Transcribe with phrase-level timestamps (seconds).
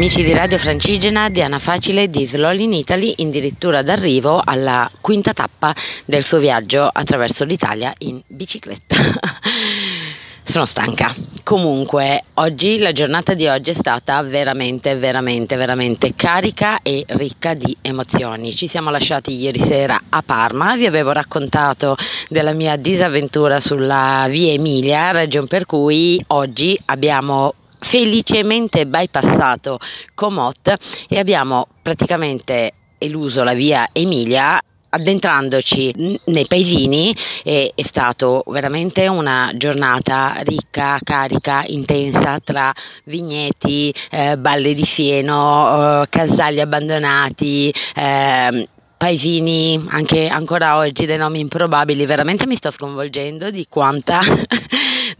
[0.00, 5.74] Amici di Radio Francigena, Diana Facile di Sloll in Italy, addirittura d'arrivo alla quinta tappa
[6.06, 8.96] del suo viaggio attraverso l'Italia in bicicletta.
[10.42, 11.14] Sono stanca.
[11.44, 17.76] Comunque, oggi, la giornata di oggi è stata veramente, veramente, veramente carica e ricca di
[17.82, 18.54] emozioni.
[18.54, 21.94] Ci siamo lasciati ieri sera a Parma, vi avevo raccontato
[22.30, 29.78] della mia disavventura sulla via Emilia, ragion per cui oggi abbiamo felicemente bypassato
[30.14, 30.74] Comot
[31.08, 39.52] e abbiamo praticamente eluso la via Emilia addentrandoci nei paesini è, è stato veramente una
[39.54, 42.72] giornata ricca, carica, intensa tra
[43.04, 51.40] vigneti, eh, balle di fieno, eh, casali abbandonati, eh, paesini anche ancora oggi dei nomi
[51.40, 54.20] improbabili, veramente mi sto sconvolgendo di quanta,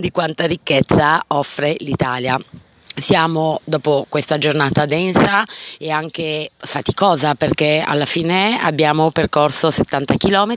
[0.00, 2.38] di quanta ricchezza offre l'Italia
[2.96, 5.44] siamo dopo questa giornata densa
[5.78, 10.55] e anche faticosa perché alla fine abbiamo percorso 70 km,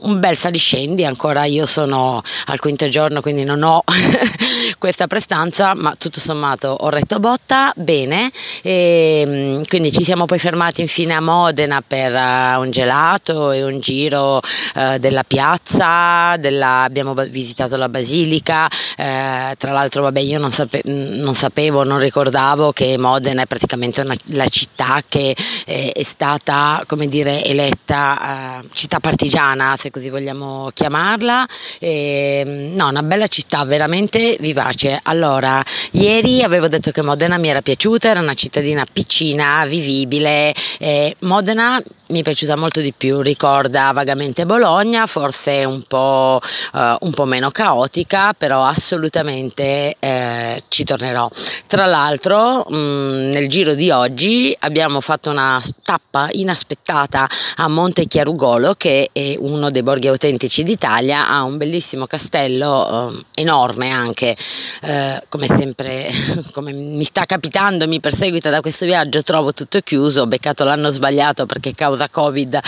[0.00, 3.82] un bel saliscendi, ancora io sono al quinto giorno quindi non ho
[4.78, 8.30] questa prestanza, ma tutto sommato ho retto botta bene
[8.62, 13.62] e mm, quindi ci siamo poi fermati infine a Modena per uh, un gelato e
[13.64, 20.38] un giro uh, della piazza, della, abbiamo visitato la basilica, uh, tra l'altro vabbè io
[20.38, 25.34] non, sape- non sapevo non ricordavo che Modena è praticamente una, la città che
[25.64, 31.46] eh, è stata, come dire, eletta eh, città partigiana, se così vogliamo chiamarla.
[31.78, 35.00] E, mm, no, una bella città, veramente vivace.
[35.04, 40.54] Allora, ieri avevo detto che Modena mi era piaciuta, era una cittadina piccina, vivibile.
[40.78, 46.40] Eh, Modena mi è piaciuta molto di più, ricorda vagamente Bologna, forse un po',
[46.72, 51.28] uh, un po meno caotica, però assolutamente eh, ci tornerò.
[51.72, 57.26] Tra l'altro mm, nel giro di oggi abbiamo fatto una tappa inaspettata
[57.56, 63.40] a Monte Chiarugolo che è uno dei borghi autentici d'Italia, ha un bellissimo castello eh,
[63.40, 64.36] enorme anche,
[64.82, 66.10] eh, come sempre
[66.52, 70.90] come mi sta capitando, mi perseguita da questo viaggio, trovo tutto chiuso, ho beccato l'anno
[70.90, 72.60] sbagliato perché causa Covid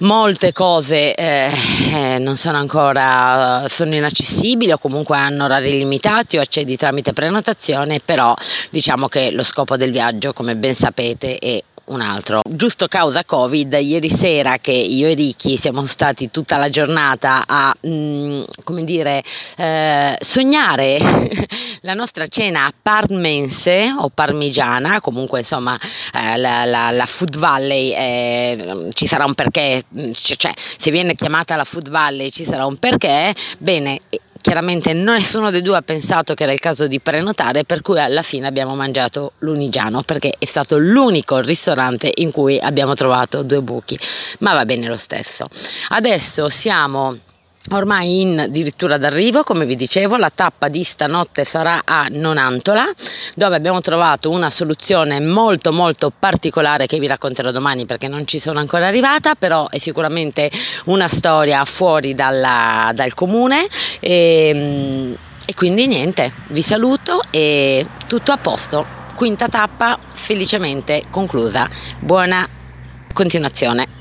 [0.00, 1.50] molte cose eh,
[1.92, 8.00] eh, non sono ancora sono inaccessibili o comunque hanno orari limitati o accedi tramite prenotazione
[8.04, 8.34] però
[8.70, 12.40] diciamo che lo scopo del viaggio come ben sapete è un altro.
[12.48, 17.74] Giusto causa Covid, ieri sera che io e Ricky siamo stati tutta la giornata a,
[17.80, 19.22] mh, mm, come dire,
[19.56, 20.98] eh, sognare
[21.82, 25.78] la nostra cena parmense o parmigiana, comunque insomma
[26.14, 31.56] eh, la, la, la, Food Valley eh, ci sarà un perché, cioè se viene chiamata
[31.56, 34.00] la Food Valley ci sarà un perché, bene,
[34.40, 38.22] chiaramente nessuno dei due ha pensato che era il caso di prenotare, per cui alla
[38.22, 43.98] fine abbiamo mangiato l'Unigiano perché è stato l'unico ristorante in cui abbiamo trovato due buchi,
[44.38, 45.44] ma va bene lo stesso.
[45.90, 47.18] Adesso siamo
[47.72, 52.84] ormai in addirittura d'arrivo, come vi dicevo, la tappa di stanotte sarà a Nonantola,
[53.34, 58.38] dove abbiamo trovato una soluzione molto molto particolare che vi racconterò domani perché non ci
[58.38, 60.50] sono ancora arrivata, però è sicuramente
[60.86, 63.66] una storia fuori dalla, dal comune
[64.00, 68.98] e, e quindi niente, vi saluto e tutto a posto.
[69.14, 71.68] Quinta tappa felicemente conclusa.
[71.98, 72.48] Buona
[73.12, 73.99] continuazione.